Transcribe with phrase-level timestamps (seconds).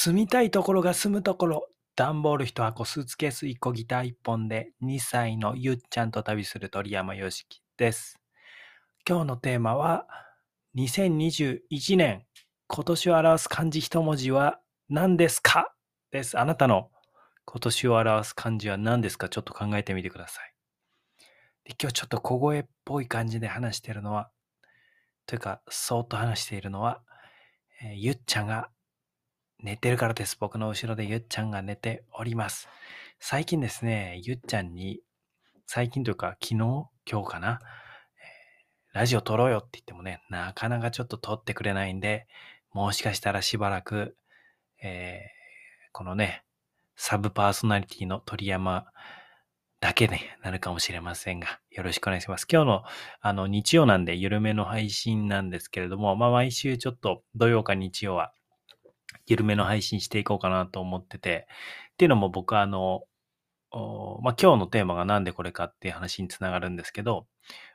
[0.00, 1.68] 住みたいところが住むところ。
[1.96, 8.20] 段ボール1箱、スーツケース1個、ギター1本で2歳のゆっちゃんと旅する鳥山よしきです。
[9.08, 10.06] 今日のテーマは
[10.76, 12.24] 2021年
[12.68, 15.74] 今年を表す漢字一文字は何ですか？
[16.12, 16.38] です。
[16.38, 16.92] あなたの
[17.44, 19.28] 今年を表す漢字は何ですか？
[19.28, 20.54] ちょっと考えてみてください。
[21.64, 24.30] で今日ちょっと小声っぽい感じで話してるのは、
[25.26, 27.02] というか、そーっと話しているのは、
[27.82, 28.70] えーゆっちゃんが
[29.60, 30.36] 寝てるからです。
[30.38, 32.68] 僕の後ろでゆっちゃんが寝ております。
[33.18, 35.00] 最近ですね、ゆっちゃんに、
[35.66, 36.54] 最近というか昨日、
[37.10, 42.28] 今日かな、えーラジオ撮ろうよって言ってもね、なかなかちょっと撮ってくれないんで、
[42.72, 44.16] もしかしたらしばらく、
[44.80, 46.44] えーこのね、
[46.94, 48.86] サブパーソナリティの鳥山
[49.80, 52.46] だけになるかもしれませんが、よろしくお願いします。
[52.48, 52.84] 今日の
[53.20, 58.32] あの日曜なんで緩めの配信なんですけれども、まあ毎週ちょっと土曜か日曜は
[59.28, 61.46] 緩めの配信していこうかなと思ってて、
[61.92, 63.04] っていうのも僕はあの、
[64.22, 67.26] まあ、今日のテーマがなんでこれかっていう話につながるんですけど、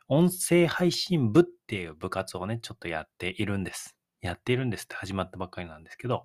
[0.08, 3.96] 音声配信部っていう部活をね、ちょっとやっているんです。
[4.22, 6.24] やっているんですって始まったばっかりなんですけど、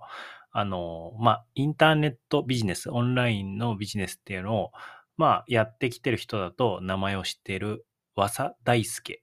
[0.52, 4.70] あの、まあ、インターネットビジネス、オンラインのビジネスっていうのを、
[5.16, 9.22] まあ、やってきてる人だと名前を知っている和佐大輔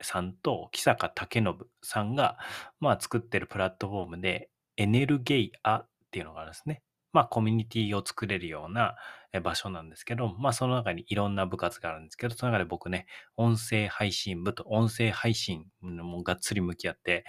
[0.00, 2.38] さんと木坂武信さんが、
[2.80, 6.82] まあ、作ってるプラットフォームで、エネルゲイアっていうのがあるんですね。
[7.12, 8.96] まあ、コミュニティを作れるような
[9.36, 17.24] え場所なんですけど、まあ、その中にいろんな部活があるんですけど、その中で僕ね、音声配信部と音声配信もがっつり向き合って、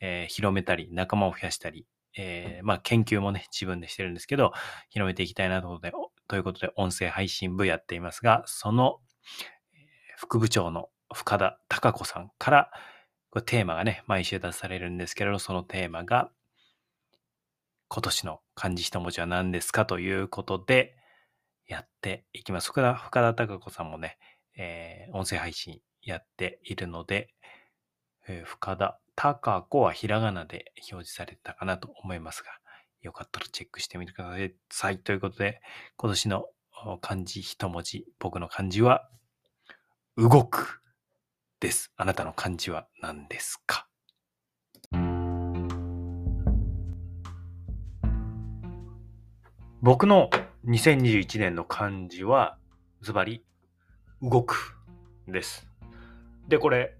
[0.00, 4.52] えー広めたり、仲間を増やしたり、えーまあ、研究もね、自分でしてるんですけど、
[4.90, 9.00] 広めていきたいなということで、おということで、音声配信部やっていますが、その、
[9.74, 9.84] えー
[10.16, 12.70] 副部長の深田貴子さんから、
[13.30, 16.30] これテーマがね、毎週出されるんですけれど、そのテーマが、
[17.94, 20.96] 今年の漢字一文字は何ですかということで、
[21.68, 22.66] やっていきます。
[22.66, 24.18] 深田、深田貴子さんもね、
[24.56, 27.32] えー音声配信やっているので、
[28.26, 32.50] えー深田貴子はひらがなで表示されてたかなと思いますが、
[33.00, 34.36] よかったらチェックしてみてくだ
[34.70, 34.98] さい。
[34.98, 35.60] ということで、
[35.96, 36.46] 今年の
[37.00, 39.08] 漢字一文字、僕の漢字は、
[40.16, 40.80] 動く
[41.60, 41.92] です。
[41.96, 43.86] あなたの漢字は何ですか？
[49.84, 50.30] 僕の
[50.66, 52.56] 2021年の漢字は、
[53.02, 53.44] ズバリ、
[54.22, 54.78] 動く
[55.28, 55.68] です。
[56.48, 56.96] で、これ、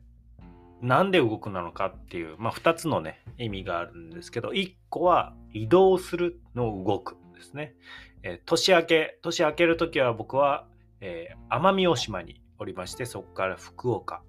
[0.82, 7.74] なんで動くなのかっていう、まあ、2つのね、意味があるんですけど、1個は移動するの動くですね。
[8.22, 10.66] えー年明け、年明けるときは僕は、
[11.00, 14.20] えー奄美大島におりまして、そこから福岡。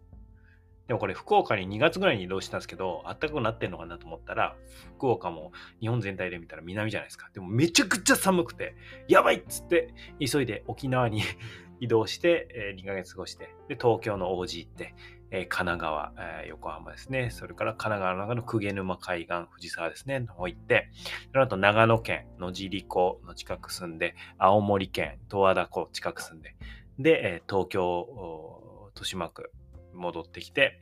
[0.87, 4.55] でもこれ福岡に2月ぐらいに移動したんですけど、暖かくなってんのかなと思ったら、
[4.97, 7.29] 福岡も日本全体で見たら南じゃないですか。
[7.33, 8.75] でもめちゃくちゃ寒くて、
[9.07, 11.21] やばいっつって、急いで沖縄に
[11.81, 14.93] 移動して、えー2ヶ月過ごして、で、東京の王子行って、
[15.31, 17.31] えー神奈川、えー横浜ですね。
[17.31, 20.89] それから神奈川の中の鵠沼海岸、藤沢ですね、の方行って、
[21.31, 26.55] その後長野県野尻湖の近く住んで、青森県十和田湖近く住んで、
[26.99, 29.51] で、えー東京、豊島区
[29.95, 30.81] 戻ってきて、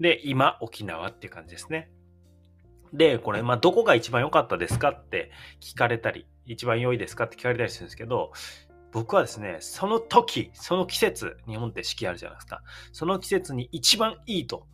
[0.00, 1.90] で、今、沖縄っていう感じですね。
[2.92, 5.30] で、これ、まあ、どこが一番良かったですかって
[5.60, 8.32] 聞かれたり、一番良いですかって聞かれたりするんですけど、
[8.92, 12.62] 僕はですね、その時、その季節、日本って四季あるじゃないですか。
[12.92, 14.66] その季節に一番いいと、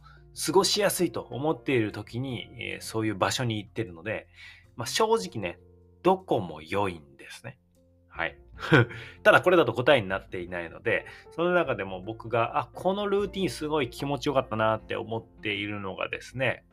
[0.47, 4.29] 過ごしやすいと思っている時に、えーそういう場所に行ってるので、
[4.77, 5.59] まあ、正直ね、
[6.03, 7.59] どこも良いんですね。
[8.09, 8.39] はい。
[9.23, 16.65] ただこれだと答えになっていないので、その中でも僕が、あ、このルーティンすごい気持ちよかったなって思っているのがですね、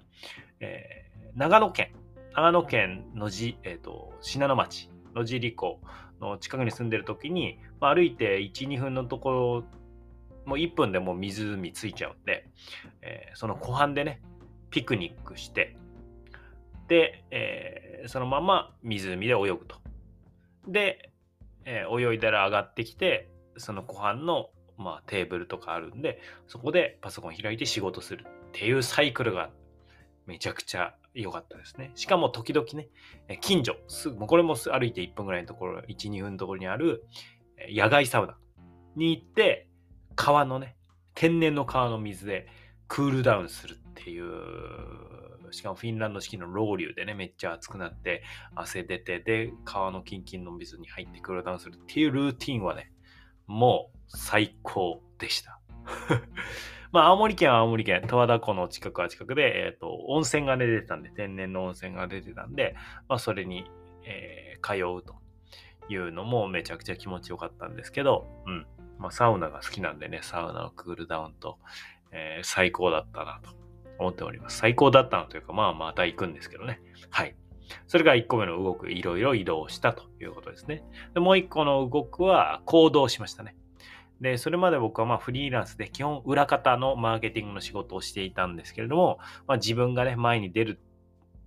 [0.59, 1.93] えー長野県、
[2.33, 5.79] 長野県のじ、えっ、と、信濃町、野尻湖
[6.19, 9.63] の近くに住んでる時に、まあ、歩いて1、2分のところ、
[10.45, 12.47] もう1分でもう湖ついちゃうんで、
[13.01, 14.21] えーその湖畔でね、
[14.71, 15.77] ピクニックして、
[16.87, 19.77] で、えーそのまま湖で泳ぐと。
[20.67, 21.11] で、
[21.65, 29.49] えー泳いだら上がってきて、その湖畔の、まあ、テーブルとかあるんで、そこでパソコン開いて仕事するっていうサイクルが
[30.25, 31.91] めちゃくちゃ良かったですね。
[31.95, 32.89] しかも時々ね、
[33.41, 37.05] 近所、すぐ、これも歩いて1分ぐらいのところ、1、2分のところにある
[37.69, 38.37] 野外サウナ
[38.95, 39.67] に行って、
[40.15, 40.75] 川のね、
[41.15, 42.47] 天然の川の水で
[42.87, 44.25] クールダウンするっていう、
[45.51, 48.23] しかもフィンランド式のロウリュでね、めっちゃ熱くなって、
[48.55, 52.91] 汗出て、で、川のキンキンの水に入ってクールダウンするっていうルーティンはね、
[53.47, 55.59] もう最高でした。
[56.91, 62.75] まあ、青森県は青森県、十和田湖の近くは近くで、えっ、と、温泉が出てたんで、天然の温泉が出てたんで、
[63.07, 63.69] まあ、それに
[64.09, 65.15] えー、通うと
[65.89, 68.65] いうのもめちゃくちゃ気持ちよかったんですけど、うん。
[68.97, 71.57] まあ、サウナが好きなんでね、サウナのクールダウンと、
[72.11, 73.51] えー、最高だったなと
[73.99, 74.57] 思っております。
[74.57, 76.81] 最高だったのというか、まあまた行くんですけどね。
[77.09, 77.35] はい。
[77.87, 80.83] それが1個目の動く、いろいろ移動したということですね。
[81.13, 83.55] でもう1個の動くは行動しましたね。
[84.21, 90.79] で、それまで僕はまあフリーランスで基本裏方のマーケティングの仕事をしていたんですけれども、まあ、自分がね、前に出る、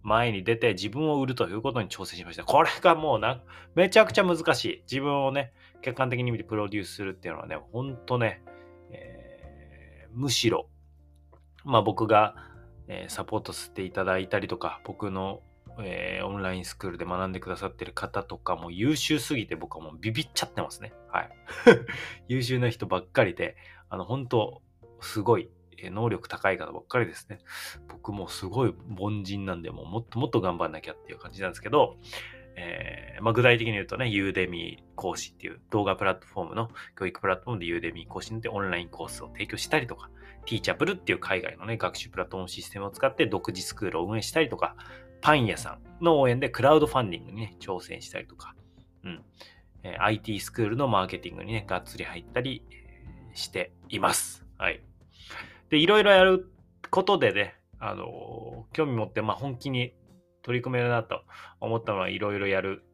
[0.02, 2.44] 前に出て自分を売るということに挑戦しました。
[2.44, 3.42] これがもうな、
[3.74, 4.82] めちゃくちゃ難しい。
[4.90, 5.52] 自分をね、
[5.82, 8.42] 客観的に見てプロデュースするっていうのはね、ほんとね、
[8.90, 10.68] えー、むしろ、
[11.64, 12.34] まあ僕が、
[12.88, 15.40] え、サポートしていただいたりとか、僕の
[15.80, 20.92] えー、オンラインスクールで学んでくださってる方とかも優秀すぎて僕はもうビビっちゃってますね。
[21.08, 21.30] はい。
[22.28, 23.56] 優秀な人ばっかりで、
[23.88, 24.62] あの、本当
[25.00, 25.50] すごい、
[25.84, 27.38] 能力高い方ばっかりですね。
[27.88, 31.96] 僕もすごい凡人なんで、もうもっともっと頑張んなきゃっていう感じなんですけど、
[32.54, 40.10] えー、まあ、具体的に言うとね、ユーデミー講師っていう動画プラットフォームの教育プラットフォームでユーデミー講師にてオンラインコースを提供したりとか、
[40.46, 44.76] ティーチャブルっていう海外のね、学習プラットフォームシステムを使って独自スクールを運営したりとか、
[45.20, 48.54] パン屋さんの応援でクラウドファンディングにね、挑戦したりとか、
[49.04, 49.22] うん。
[49.84, 52.62] え、IT スクールのマーケティングにね、がっつり入ったり
[53.34, 54.44] しています。
[54.58, 54.80] はい。
[55.70, 56.52] で、いろいろやる
[56.90, 59.94] ことでね、あの、興味持って、まあ、本気に
[60.42, 61.22] 取り組めるなと
[61.60, 62.84] 思ったのはいろいろやる、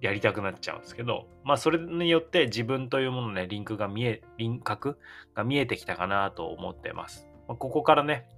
[0.00, 4.98] やりたくなっちゃうんですけど、まあ、それによって自分というもののね、リンクが見え、輪郭
[5.34, 7.28] が見えてきたかなと思ってます。
[7.48, 8.28] まあ、ここからね、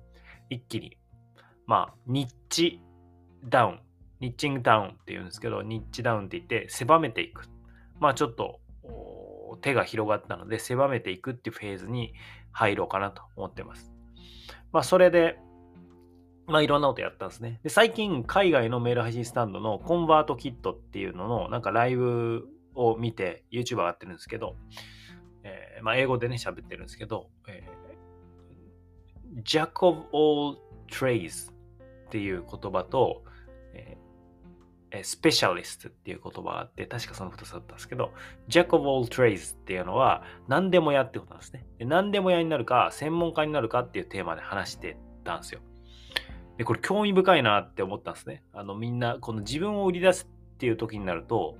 [0.48, 0.98] 一気に、
[1.66, 2.80] まあ、ニッチ
[3.44, 3.80] ダウン、
[4.20, 7.48] ニッチングダウンって言うんですけど、ニッチダウンって言って狭めていく。
[7.98, 8.60] まあちょっと
[9.60, 12.14] 手が広がったので狭めていくっていうフェーズに
[12.52, 13.92] 入ろうかなと思ってます。
[14.72, 15.38] まあそれで、
[16.50, 17.60] まあいろんなことやったんですね。
[17.62, 24.56] で、最近海外のメール配信スタンドのコンバートキットっていうののなんかライブを見て YouTube 上がってるんですけど、
[25.44, 30.58] えー、まあ英語でね喋ってるんですけど、えー、Jack of all
[30.90, 31.54] trades っ
[32.10, 33.22] ていう言葉と、
[33.72, 33.96] え
[35.04, 38.10] スペシャリストっていう言葉があって、確かその2つだったんですけど、
[38.48, 41.64] Jack of all trades っていうのは何でもやってことなんですね。
[41.78, 45.60] で何でもやになるか、専門家になるかっていうテーマで話してたんですよ。
[46.60, 48.44] で、これ興味深いなって思ったんですね。
[48.52, 51.56] あのみんな、この自分を売り出すっていう時になると、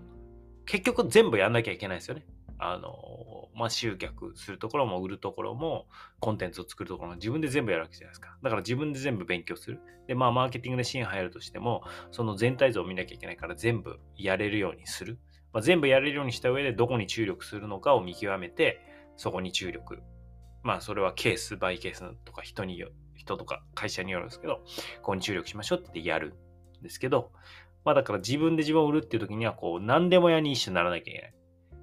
[0.67, 2.27] 結局全部やんなきゃいけないですよね。
[2.59, 5.87] あの、まあ、集客するところも売るところも、
[6.21, 8.37] コンテンツを作るところも自分で全部やるわけじゃないですか。
[8.43, 9.81] だから自分で全部勉強する。
[10.07, 15.19] で、まあ、マーケティングでシーン入るとしても、その全体像を見なきゃいけないから全部やれるようにする。
[15.55, 18.83] まあ、全部やれるようにした上でどこに注力するのかを見極めて、
[19.17, 20.03] そこに注力。
[20.63, 24.63] まあ、それはケースバイケースとか人によ人とか会社によるんですけど、こ
[25.03, 26.35] こに注力しましょうって言ってやる
[26.81, 27.31] んですけど、
[27.85, 31.35] まあだから自分で自分を売るっていう時には、こう、何でも屋に一緒にならなきゃいけない。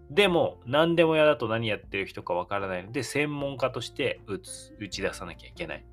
[0.10, 5.86] でも、何でも嫌だと何やってる人かわからないので、専門家として打つ打ち出さなきゃいけない。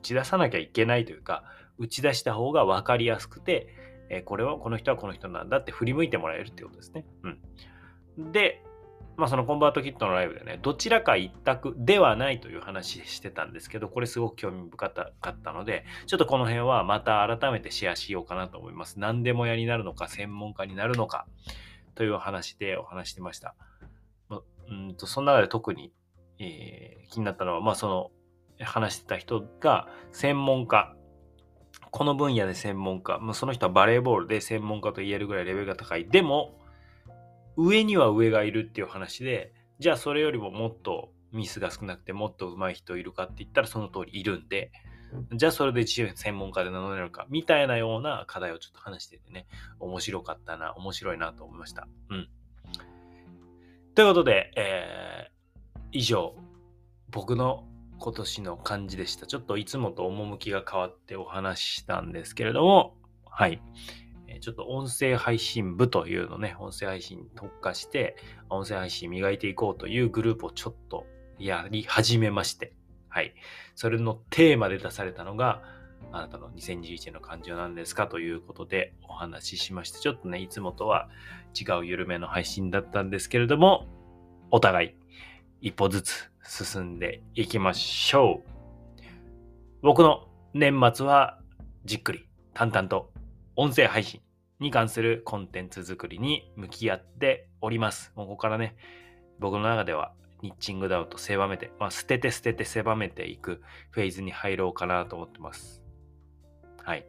[0.00, 1.44] 打ち出さなきゃいけないというか、
[1.78, 3.68] 打ち出した方が分かりやすくて、
[4.10, 7.06] え、これは、この人はこの人なんだって振り向いてもらえるってことですね。
[8.18, 8.32] うん。
[8.32, 8.62] で、
[9.16, 18.98] まあそのコンバートキットのライブでね、どちらか一択ではないという話してたんですけど、これすごく興味深かったので、ちょっとこの辺はまた改めてシェアしようかなと思います。
[18.98, 21.26] 何でも屋になるのか、専門家になるのか。
[21.94, 23.54] という話でお話してました。
[24.30, 25.92] うんとその中で特に、
[26.38, 28.10] えー、気になったのは、まあ、その
[28.60, 30.94] 話してた人が専門家、
[31.90, 36.06] この分野で専門家、まあ、その人はバレーボールで専門家と言えるぐらいレベルが高い。
[36.08, 36.58] でも、
[37.56, 44.70] 上には上がいるっていう話で、じゃあそれよりももっとミスが少なくてもっと上手い人いるかって言ったらその通りいるんで、
[45.34, 49.46] じゃあそれで自由専門家で名乗れるか、みたいなような課題をちょっと話しててね、
[49.78, 51.86] 面白かったな、面白いなと思いました。
[52.10, 52.28] うん。
[53.94, 56.34] ということで、えー、以上、
[57.10, 57.68] 僕の
[57.98, 59.26] 今年の感じでした。
[59.26, 63.60] ちょっといつもと趣が変わってお話ししたんですけれども、はい。
[64.40, 68.16] ちょっと音声配信部というのね、音声配信に特化して、
[68.48, 71.06] 音声配信磨いていこうというグループをちょっと
[71.38, 72.72] やり始めまして、
[73.08, 73.34] はい。
[73.74, 75.62] それのテーマで出されたのが、
[76.10, 81.08] あなたの2021年の感情なんですかということでお話ししまして、ちょっとね、いつもとは
[81.58, 83.86] 違う緩めの配信だったんですけれども、
[84.50, 84.94] お互い
[85.60, 88.52] 一歩ずつ進んでいきましょう。
[89.80, 91.38] 僕の年末は
[91.84, 93.10] じっくり淡々と
[93.54, 94.22] 音声配信
[94.60, 98.12] に関するコンテンツ作りに向き合っております。
[98.14, 98.76] ここからね、
[99.38, 105.82] 僕の中ではニッチングダウンと狭めて、まあ、捨てて捨てて狭めていくフェーズに入ろうかなと思ってます。
[106.82, 107.06] はい。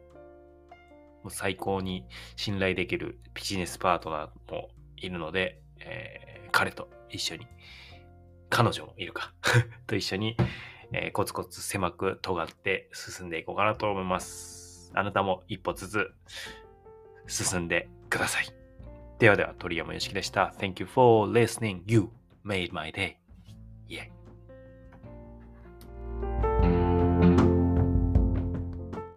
[1.22, 2.04] もう最高に
[2.36, 7.46] 信頼できるビジネスパートナーもいるので、えー、彼と一緒に、
[8.50, 9.32] 彼女もいるか
[9.86, 10.36] と一緒に、
[10.92, 14.63] えー、コツコツ狭く尖って進んでいこうかなと思います。
[14.94, 16.14] あなたも一歩ずつ
[17.26, 18.46] 進んでください。
[19.18, 20.54] ではでは、鳥山よしきでした。
[20.58, 21.82] Thank you for listening.
[21.86, 22.08] You
[22.44, 23.16] made my day.
[23.88, 24.08] Yeah.